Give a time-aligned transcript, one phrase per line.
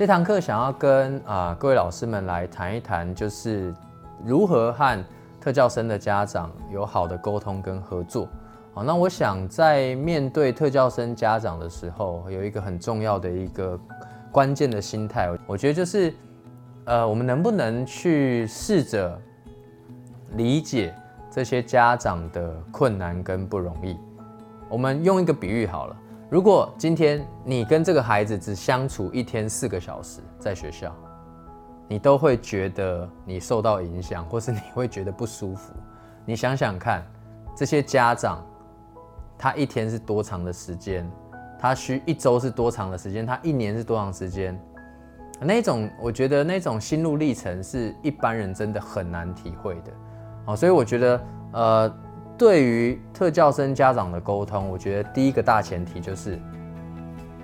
[0.00, 3.74] 这堂课想要跟啊各位老师们来谈一谈，就是
[4.24, 5.04] 如何和
[5.38, 8.26] 特教生的家长有好的沟通跟合作。
[8.72, 13.78] 好，那我想在面对特教生家长的时候，有一个很重要的一个
[14.32, 16.14] 关键的心态，我觉得就是，
[16.86, 19.20] 呃，我们能不能去试着
[20.30, 20.94] 理解
[21.30, 23.98] 这些家长的困难跟不容易？
[24.66, 25.96] 我们用一个比喻好了。
[26.30, 30.94] 如果今天你跟这个孩子只相处一天四个小时，在学校，
[31.88, 35.72] 你都会觉得你受到影响，或是你会觉得不舒服。
[36.24, 37.02] 你想想看，
[37.56, 38.46] 这些家长，
[39.36, 41.10] 他一天是多长的时间？
[41.58, 43.26] 他需一周是多长的时间？
[43.26, 44.56] 他一年是多长时间？
[45.40, 49.92] 那种我觉得那种心路历程是一般人真的很难体会的。
[50.46, 51.94] 哦，所以我觉得，呃。
[52.40, 56.40] 对于特教生家长的沟通，我觉得第一个大前提就是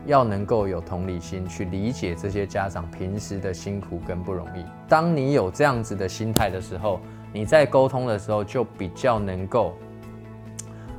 [0.07, 4.65] 要能够有同理心，去理解这些家长平时的辛苦跟不容易。
[4.89, 6.99] 当你有这样子的心态的时候，
[7.31, 9.75] 你在沟通的时候就比较能够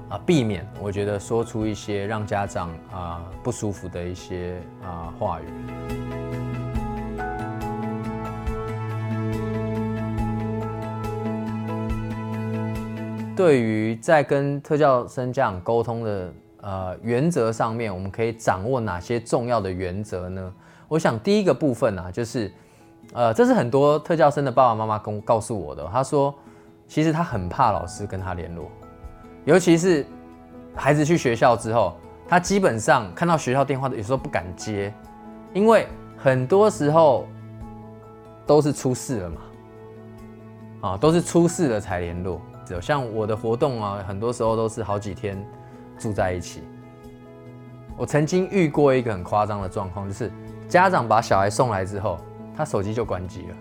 [0.09, 6.16] 啊避免，我觉得说出一些让家长啊不舒服的一些啊话语。
[13.37, 20.53] 对于在跟特教生家长沟通的呃原则上面，我们可以掌握哪些重要的原则呢？
[20.87, 22.51] 我想第一个部分啊，就是
[23.13, 25.87] 呃，这是很多特教生的爸爸妈妈跟告诉我的。
[25.93, 26.33] 他说，
[26.87, 28.71] 其实他很怕老师跟他联络，
[29.45, 30.05] 尤其是
[30.75, 31.95] 孩子去学校之后，
[32.27, 34.91] 他基本上看到学校电话的有时候不敢接，
[35.53, 37.27] 因为很多时候
[38.45, 39.41] 都是出事了嘛，
[40.81, 42.41] 啊，都是出事了才联络。
[42.81, 45.41] 像我的活动啊，很多时候都是好几天
[45.97, 46.63] 住在一起。
[47.97, 50.31] 我曾经遇过一个很夸张的状况，就是
[50.67, 52.17] 家长把小孩送来之后，
[52.55, 53.55] 他手机就关机了，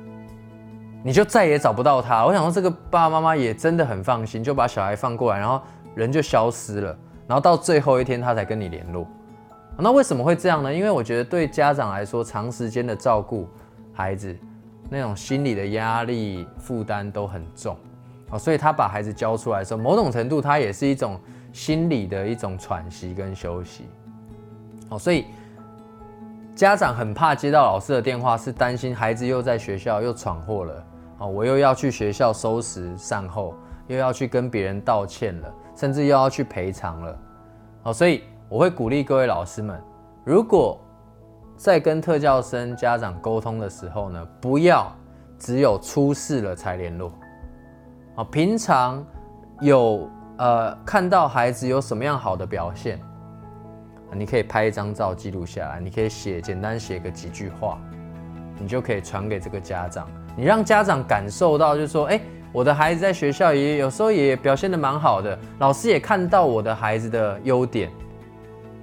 [1.03, 2.27] 你就再也找不到他。
[2.27, 5.63] 我想说，这个爸爸妈妈也真的很放心，就把小孩放过来，然后
[5.95, 9.07] 人就消失了，然后到最后一天他才跟你联络。
[9.79, 10.75] 那为什么会这样呢？
[10.75, 13.49] 因为我觉得对家长来说，长时间的照顾
[13.93, 14.37] 孩子，
[14.89, 17.77] 那种心理的压力负担都很重。
[18.31, 21.21] 哦，所以他把孩子交出来的时候，某种程度他也是一种
[21.53, 23.85] 心理的一种喘息跟休息。
[24.89, 25.27] 哦，所以
[26.55, 30.87] 家长很怕接到老师的电话，是担心孩子又在学校又闯祸了。
[31.19, 33.55] 哦，我又要去学校收拾善后，
[33.87, 37.19] 又要去跟别人道歉了，甚至又要去赔偿了。
[37.85, 39.81] 哦，所以我会鼓励各位老师们，
[40.25, 40.81] 如果
[41.57, 44.95] 在跟特教生家长沟通的时候呢，不要
[45.39, 47.13] 只有出事了才联络。
[48.15, 49.05] 啊，平常
[49.61, 50.09] 有
[50.39, 53.01] 呃看到孩子有什么样好的表现，
[54.13, 57.79] 你可以拍一张照记录下来，你可以写简单写个几句话，
[58.59, 62.21] 你就可以传给这个家长，你让家长感受到，就是说，哎，
[62.53, 67.91] 我的孩子在学校也有时候也表现的蛮好的，老师也看到我的孩子的优点，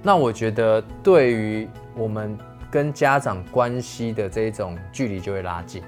[0.02, 2.38] 那我觉得对于我们
[2.74, 5.80] 跟家长关系的这种距离就会拉近。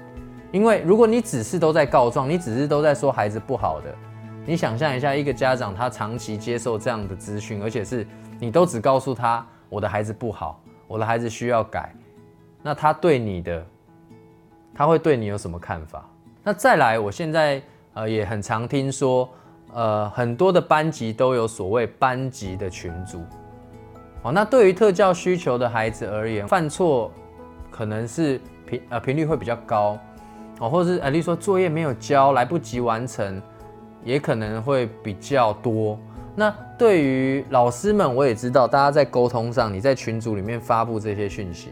[0.53, 3.93] 因为如果你只是都在告状，你只是都在说孩子不好的，
[4.45, 8.07] 你想象一下，一个家长他长期接受这样的资讯，而且是
[8.39, 11.93] 你都只告诉他我的孩子不好，我的孩子需要改，
[12.63, 13.65] 那他对你的，
[14.73, 16.09] 他会对你有什么看法？
[16.41, 17.61] 那再来，我现在
[17.95, 19.29] 呃也很常听说，
[19.73, 23.21] 呃很多的班级都有所谓班级的群组，
[24.27, 27.09] 哦，那对于特教需求的孩子而言，犯错
[27.71, 29.97] 可能是频呃频率会比较高。
[30.59, 33.41] 哦，或者是，例如说作业没有交，来不及完成，
[34.03, 35.97] 也可能会比较多。
[36.35, 41.69] 那对于老师们，我也知道，大家在沟通上，你在群组里面发布这些讯息，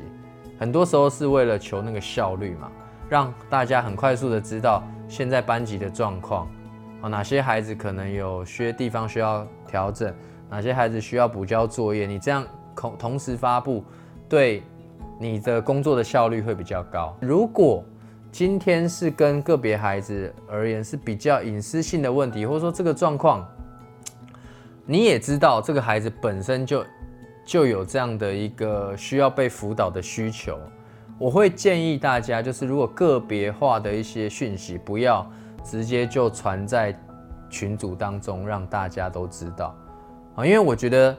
[0.57, 2.71] 很多时候是为了求那个效率嘛，
[3.09, 6.47] 让大家很快速的知道现在班级的状况，
[7.01, 10.13] 哦，哪些孩子可能有些地方需要调整，
[10.55, 12.41] 哪些孩子需要补交作业，你这样
[12.73, 13.83] 同同时发布，
[14.29, 14.63] 对
[15.19, 17.13] 你的工作的效率会比较高。
[17.19, 17.83] 如果
[18.31, 23.45] 今天是跟个别孩子而言是比较隐私性的问题，或者说这个状况，
[24.85, 26.85] 你也知道这个孩子本身就
[27.45, 30.57] 就有这样的一个需要被辅导的需求，
[31.19, 35.29] 我会建议大家，就是如果个别化的一些讯息，不要
[35.65, 36.97] 直接就传在
[37.49, 39.75] 群组当中，让大家都知道
[40.35, 41.17] 啊，因为我觉得，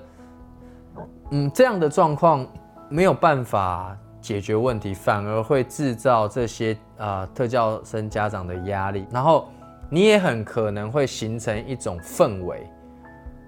[1.30, 2.46] 嗯，这样的状况
[2.88, 3.96] 没有办法。
[4.18, 9.48] 解决问题反而会制造这些啊特教生家长的压力，然后
[9.88, 12.66] 你也很可能会形成一种氛围，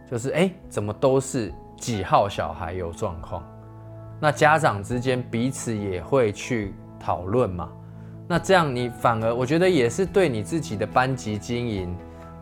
[0.09, 3.43] 就是哎怎么都是几号小孩有状况，
[4.21, 7.69] 那家长之间彼此也会去讨论嘛。
[8.29, 11.93] 那这样你反而我觉得也是对你自己的班级经营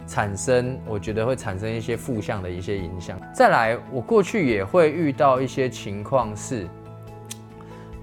[0.06, 3.20] 产生，我觉得会产生一些负向的一些影响。
[3.34, 6.68] 再来，我过去也会遇到一些情况是，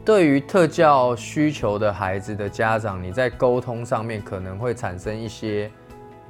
[0.03, 5.71] 对于特教需求的孩子的家长，你在沟通上面可能会产生一些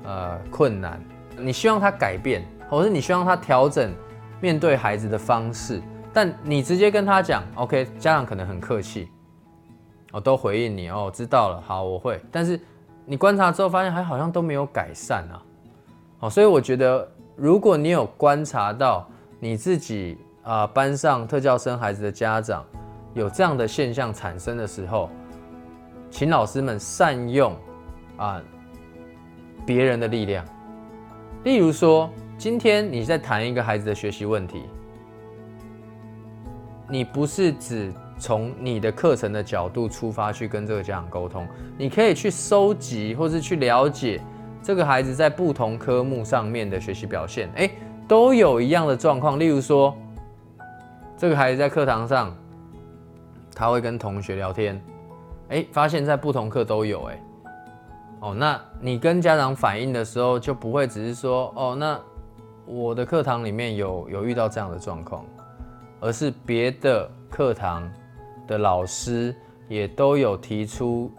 [0.03, 1.03] 呃困难。
[1.37, 3.91] 你希望他改变，或是你希望他调整
[4.39, 5.81] 面对孩子的方式，
[6.13, 9.09] 但你直接跟他讲，OK，家长可能很客气。
[10.11, 12.21] 我都回应你哦，知道了，好，我会。
[12.31, 12.59] 但是
[13.03, 15.41] 你观察之后发现还好像都没有改善啊，
[16.23, 17.05] 哦，所以我觉得
[17.35, 19.05] 如果你有观察到
[19.41, 22.65] 你自己啊班上特教生孩子的家长
[23.13, 25.09] 有这样的现象产生的时候，
[26.09, 27.53] 请老师们善用
[28.15, 28.41] 啊
[29.65, 30.45] 别人的力量，
[31.43, 34.63] 例如说今天你在谈一个孩子的学习问题，
[36.89, 37.91] 你不是只。
[38.19, 41.45] 从你的课程的角度出发去跟这个家长沟通，
[41.77, 44.21] 你可以去收集或是去了解
[44.63, 47.69] 这个孩子在不同科目上面的学习表现，哎，
[48.07, 49.37] 都有一样的状况。
[49.37, 49.93] 例如说，
[51.17, 52.33] 这个孩子在课堂上
[53.53, 54.81] 他会跟同学聊天，
[55.49, 57.21] 哎，发现在不同课都有，哎，
[58.21, 61.99] 哦，那你跟家长反映的时候就不会只是说，哦，那
[62.65, 65.25] 我的课堂里面有有遇到这样的状况，
[65.99, 67.87] 而是别的课堂。
[68.45, 69.33] 的老师
[69.69, 71.09] 也都有提出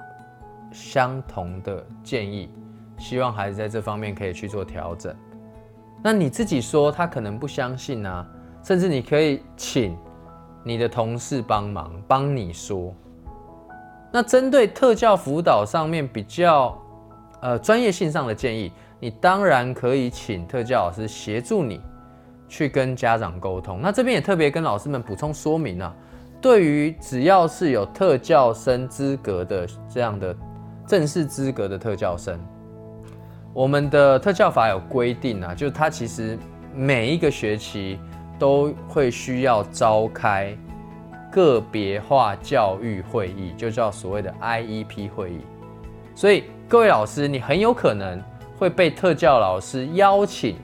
[0.70, 2.50] 相同的建议，
[2.98, 5.14] 希望孩子在这方面可以去做调整。
[6.02, 8.26] 那你自己说他可能不相信啊，
[8.62, 9.96] 甚至你可以请
[10.62, 12.94] 你的同事帮忙帮你说。
[14.12, 16.78] 那针对特教辅导上面比较
[17.42, 18.70] 呃专业性上的建议，
[19.00, 21.80] 你当然可以请特教老师协助你
[22.48, 23.80] 去跟家长沟通。
[23.82, 25.94] 那这边也特别跟老师们补充说明啊。
[26.40, 30.36] 对于只要是有特教生资格的这样的
[30.86, 32.38] 正式资格的特教生，
[33.54, 36.36] 我们的特教法有规定啊，就是他其实
[36.74, 38.00] 每一个学期
[38.36, 40.52] 都会需要召开
[41.30, 45.38] 个别化教育会议，就叫所谓的 IEP 会议。
[46.16, 48.20] 所以各位老师，你很有可能
[48.58, 50.56] 会被特教老师邀请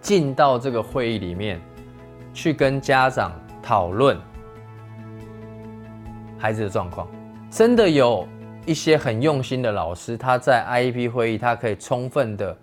[0.00, 1.60] 进到这个会议里面
[2.32, 3.32] 去跟家长
[3.62, 4.18] 讨论。
[6.38, 7.06] 孩子的状况，
[7.50, 8.26] 真的有
[8.66, 12.54] 一些很用心的老师，他在 IEP 会议，他可以充分的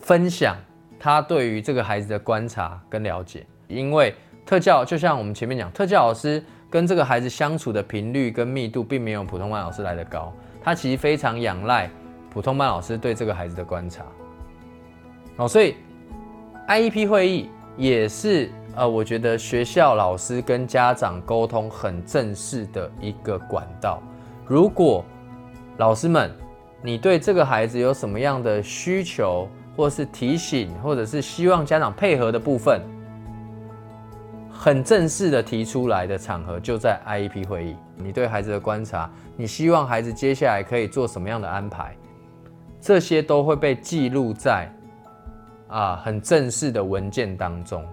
[0.00, 0.56] 分享
[0.98, 3.46] 他对于这个孩子的观察跟了解。
[3.68, 4.14] 因为
[4.44, 10.32] 特教就像我们前面讲，特教老师跟这个孩子相处的频率跟密度，并没有普通班老师来的高。
[10.62, 11.90] 他其实非常仰赖
[12.30, 14.04] 普通班老师对这个孩子的观察。
[15.36, 15.76] 哦，所以
[16.66, 18.50] IEP 会议也是。
[18.74, 24.02] 呃，我觉得学校老师跟家长沟通很正式的一个管道。
[24.46, 25.04] 如果
[25.78, 26.30] 老师们，
[26.82, 32.80] 你对这个孩子有什么样的需求，或是提醒，或者是希望家长配合的部分，
[34.50, 37.76] 很正式的提出来的场合就在 IEP 会议。
[37.96, 41.96] 你对孩子的观察，你希望孩子接下来可以做什么样的安排，
[42.80, 44.68] 这些都会被记录在
[45.68, 47.84] 啊很正式的文件当中。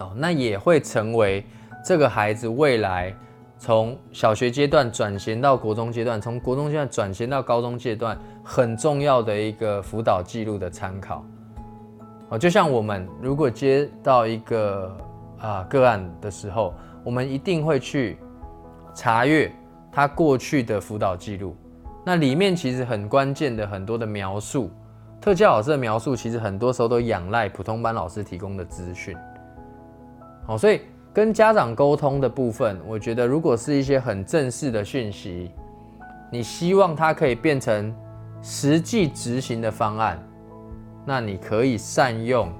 [0.00, 1.44] 哦，那也会成为
[1.84, 3.14] 这个孩子未来
[3.60, 11.22] 从小学阶段转衔到国中阶段，从国中阶段转衔到高中阶段很重要的一个辅导记录的参考。
[12.30, 14.96] 哦，就像我们如果接到一个
[15.38, 16.72] 啊个案的时候，
[17.04, 18.16] 我们一定会去
[18.94, 19.52] 查阅
[19.92, 21.54] 他过去的辅导记录。
[22.02, 24.70] 那里面其实很关键的很多的描述，
[25.20, 29.14] 特教老师的描述，其实很多时候都仰赖普通班老师提供的资讯。
[30.46, 30.80] 哦，所以
[31.20, 35.50] 跟家长沟通的部分，我觉得如果是一些很正式的讯息，
[36.32, 37.94] 你希望它可以变成
[38.40, 40.18] 实际执行的方案，
[41.04, 42.50] 那你可以善用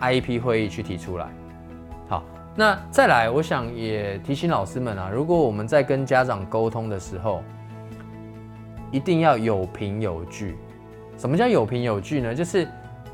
[0.00, 1.26] IP 会议去提出来。
[2.08, 2.22] 好，
[2.54, 7.42] 那再来，我想也提醒老师们啊，如果我们在跟家长沟通的时候，
[8.92, 10.56] 一定要有凭有据。
[11.18, 12.32] 什么叫有凭有据呢？
[12.32, 12.68] 就是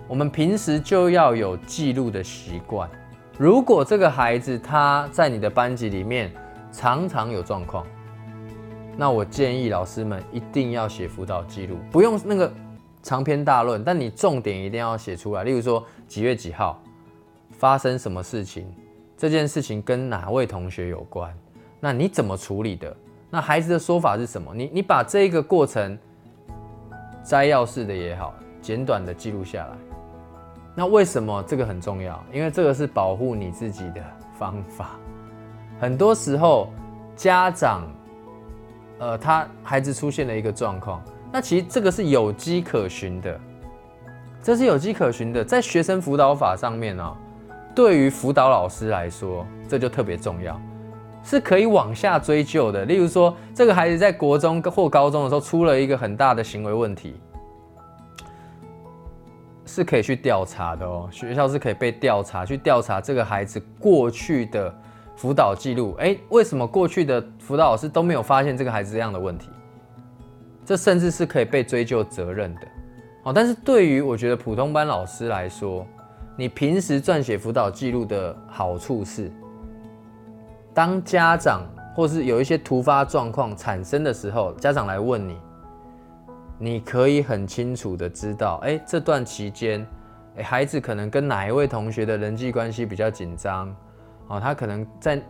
[0.06, 2.86] 我们平时就要有记录的习惯。
[3.38, 6.30] 如果这个孩子他在你的班级里面
[6.70, 7.86] 常常有状况，
[8.96, 12.52] 那我建议老师们一定要写辅导记录，不用那个
[13.02, 15.44] 长篇大论，但你重点一定要写出来。
[15.44, 16.80] 例如说几月几号
[17.50, 18.66] 发生什么事情，
[19.16, 21.34] 这件事情跟哪位同学有关，
[21.80, 22.94] 那你怎么处理的？
[23.30, 24.52] 那孩子的说法是什么？
[24.54, 25.98] 你你把这个过程
[27.24, 29.91] 摘要式的也好，简短的记录下来。
[30.74, 32.24] 那为什么这个很重要？
[32.32, 34.02] 因为这个是保护你自己的
[34.38, 34.90] 方法。
[35.78, 36.70] 很多时候，
[37.14, 37.86] 家长，
[38.98, 43.38] 呃，他孩子出现了一个状况，那其实这个是有迹可循的，
[44.42, 47.16] 这是有迹可循的，在学生辅导法上面呢，
[47.74, 50.58] 对于辅导老师来说，这就特别重要，
[51.22, 52.86] 是可以往下追究的。
[52.86, 57.20] 例如说，这个孩子在国中或高中的时候出了一个很大的行为问题。
[59.72, 64.72] 是可以去调查的哦，学校是可以被调查，去调查这个孩子过去的
[65.16, 65.94] 辅导记录。
[65.98, 69.48] 哎，为什么过去的辅导老师都没有发现这个孩子这样的问题？
[70.66, 72.60] 这甚至是可以被追究责任的。
[73.22, 75.86] 哦，但是对于我觉得普通班老师来说，
[76.36, 79.32] 你平时撰写辅导记录的好处是，
[80.74, 81.62] 当家长
[81.96, 85.36] 或是有一些突发状况产生的时候，家长来问你。
[86.64, 89.84] 你可以很清楚的知道，哎，这段期间，
[90.36, 93.74] 哎，孩子可能跟哪一位同学的人际关系比较紧张，
[94.28, 95.20] 哦，他可能在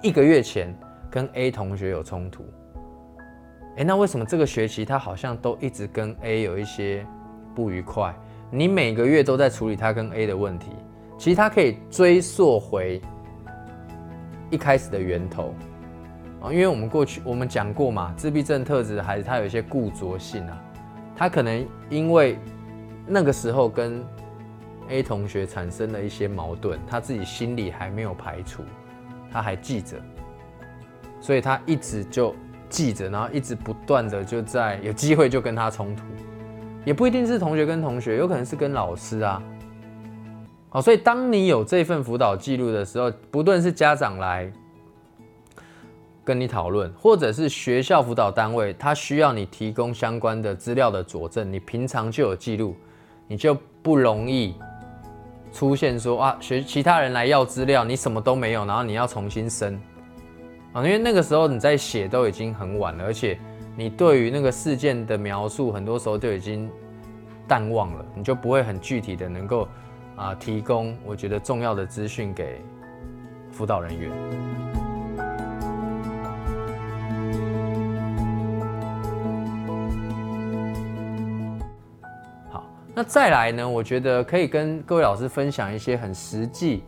[0.00, 0.74] 一个月前
[1.10, 2.42] 跟 A 同学有冲突，
[3.76, 7.06] 哎，那为什么这个学期他好像都一直跟 A 有一些
[7.54, 8.14] 不愉快？
[8.50, 10.70] 你每个月都在处理他跟 A 的问题，
[11.18, 12.98] 其实他可以追溯回
[14.48, 15.52] 一开始的源头，
[16.40, 20.64] 啊，因为我们过去我们讲过嘛，自闭症特质的孩子他有一些固着性啊。
[21.18, 22.38] 他可能因为
[23.04, 24.04] 那个时候跟
[24.88, 28.62] A 同学产生了一些矛盾，他自己心里还没有排除，
[29.32, 29.96] 他还记着，
[31.20, 32.32] 所以他一直就
[32.68, 36.04] 记着，然后一直不断的就在有机会就跟他冲突，
[36.84, 39.42] 也不一定是同学跟同学，有可能是跟老师啊。
[40.68, 44.52] 好，所以当你有这份辅导记录的时候，不论是家长来。
[46.28, 52.76] 跟你讨论，或者是学校辅导单位，他需要你提供相关的资料的佐证，你平常就有记录，
[53.26, 54.54] 你就不容易
[55.54, 59.80] 出现说啊，学其他人来要资料，你什么都没有，然后你要重新申
[60.74, 63.38] 啊，因为那个时候你在写都已经很晚了，而且
[63.74, 66.70] 你对于那个事件的描述，很多时候就已经
[67.46, 69.66] 淡忘了，你就不会很具体的能够
[70.14, 72.60] 啊提供我觉得重要的资讯给
[73.50, 74.67] 辅导人员。
[82.98, 83.68] 那再来呢？
[83.68, 86.82] 我觉得可以跟各位老师分享一些很实际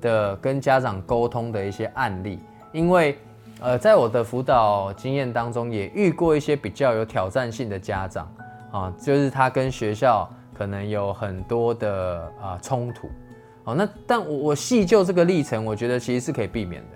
[0.00, 2.40] 的跟家长沟通的一些案例，
[2.72, 3.16] 因为
[3.60, 8.28] 呃，在我的辅导经验当中，也遇过一些比较有挑战性的家长
[8.72, 13.08] 啊，就是他跟学校可能有很多的啊冲突。
[13.62, 16.88] 哦，那但我我细就这个历程，我觉得其实是可以避免的。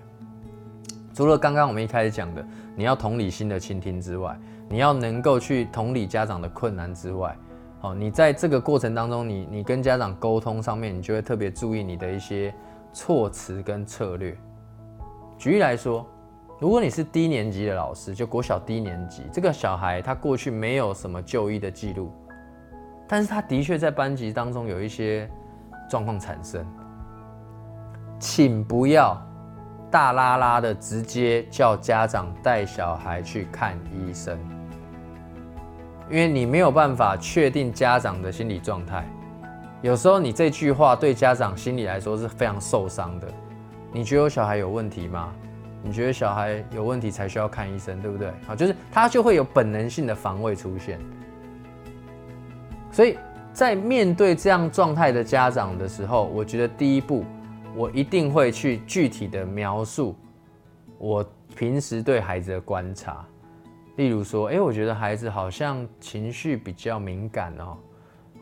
[1.14, 2.44] 除了刚刚我们一开始讲的，
[2.74, 4.36] 你要同理心的倾听之外，
[4.68, 7.32] 你要能够去同理家长的困难之外。
[7.82, 12.52] 哦，你在这个过程当中，你你跟家长沟通上面，你就会特别注意你的一些
[12.92, 14.36] 措辞跟策略。
[15.38, 16.04] 举例来说，
[16.58, 22.10] 如果你是低年级的老师，就国小低年级，这个小孩他过去没有什么就医的记录，
[23.06, 25.30] 但是他的确在班级当中有一些
[25.90, 26.66] 状况产生，
[28.18, 29.20] 请不要
[29.90, 34.55] 大拉拉的直接叫家长带小孩去看医生。
[36.08, 39.04] 因为你没有办法确定家长的心理状态，
[39.82, 43.26] 有时候你这句话对家长心理来说是非常受伤的。
[43.92, 45.32] 你觉得小孩有问题吗？
[45.82, 48.30] 你觉得小孩有问题才需要看医生，对不对？
[48.46, 50.98] 好，就是他就会有本能性的防卫出现。
[52.90, 53.18] 所以
[53.52, 57.24] 在面对这样状态的家长的时候，我觉得第一步，
[57.74, 60.14] 我一定会去具体的描述
[60.98, 61.24] 我
[61.56, 63.24] 平时对孩子的观察。
[63.96, 67.78] 例如说，哎，我觉得孩子好像情绪比较敏感哦，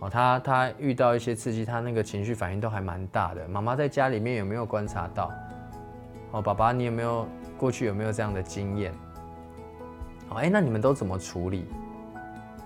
[0.01, 3.47] 哦，他他遇到一些刺激，他那个情绪反应都还蛮大的。
[3.47, 5.31] 妈妈在家里面有没有观察到？
[6.33, 8.93] 哦，爸爸，你有没有过去有没有这样的经验？
[10.31, 11.67] 哦，哎，那你们都怎么处理？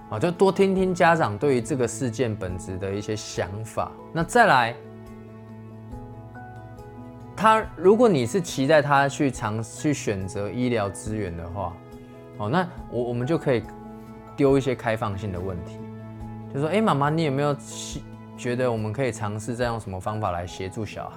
[0.08, 3.92] 啊，就多听听家长对于这个事件本质的一些想法。
[4.14, 4.74] 那再来，
[7.36, 11.76] 他如果你是期待他去尝去选择医疗资源的话。
[12.38, 13.62] 哦，那我我们就可以
[14.36, 15.78] 丢一些开放性的问题，
[16.54, 17.54] 就说，哎，妈妈，你有没有
[18.36, 21.16] 觉得我们可以尝试再用什么方法来协助小孩？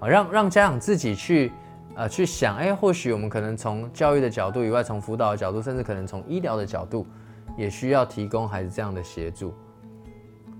[0.00, 1.52] 啊，让让家长自己去
[1.94, 7.06] 呃去想，哎，或许我们可能从教育的角度以外，从辅导的角度，甚至可能从医疗的角度，
[7.56, 9.54] 也需要提供孩子这样的协助。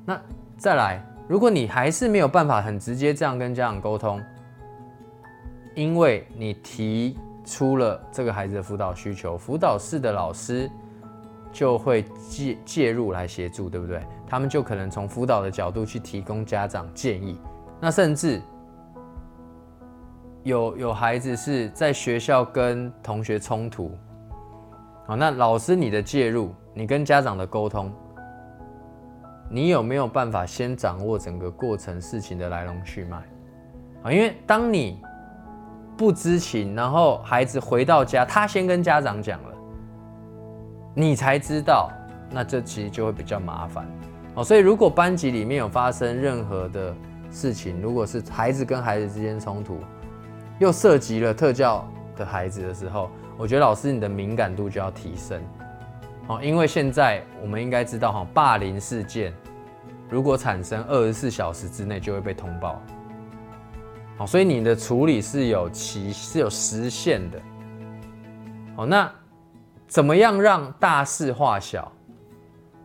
[0.07, 0.17] 那
[0.57, 4.23] 再来，如果你还是没有办法很直接这样跟家长沟通，
[5.75, 7.19] 因为你提。
[7.45, 10.71] 出了这个孩子的辅导需求，辅导室的老师
[11.53, 14.03] 就会介介入来协助，对不对？
[14.27, 17.39] 他们就可能从辅导的角度去提供家长建议。
[17.81, 18.41] 那甚至
[20.43, 23.93] 有有孩子是在学校跟同学冲突，
[25.07, 27.93] 好，那老师你的介入，你跟家长的沟通，
[29.51, 33.17] 你有没有办法先掌握整个过程事情的来龙去脉？
[34.03, 35.03] 啊，因为当你
[35.97, 39.49] 不知情，然后孩子回到家，他先跟家长讲了，
[40.95, 41.91] 你才知道，
[42.31, 43.87] 那这其实就会比较麻烦。
[44.35, 46.95] 哦，所以如果班级里面有发生任何的
[47.31, 49.79] 事情，如果是孩子跟孩子之间冲突，
[50.59, 51.87] 又涉及了特教
[52.17, 55.41] 的孩子的时候，我觉得老师你的敏感度就要提升。
[56.27, 59.33] 哦，因为现在我们应该知道，哈，霸凌事件
[60.09, 62.83] 如果产生二十四小时之内就会被通报。
[64.17, 67.43] 好，所以你的处理是有期是有时限的。
[68.77, 69.11] 好，那
[69.89, 71.91] 怎么样让大事化小？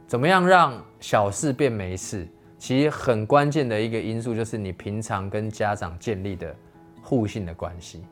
[0.08, 2.28] 怎么样让小事变没事？
[2.58, 6.54] 其实很关键的一个因素就是你平常跟家长建立的
[7.02, 8.04] 互信的关系。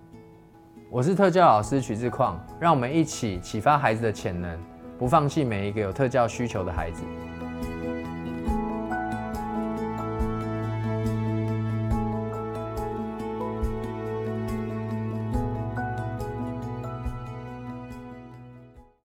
[0.89, 4.57] 我是特教老师曲志矿，让我们一起启发孩子的潜能，
[4.97, 7.03] 不放弃每一个有特教需求的孩子。